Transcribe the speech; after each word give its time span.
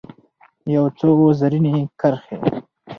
یو 0.75 0.85
څو 0.97 1.07
رزیني 1.29 1.75
کرښې 1.99 2.37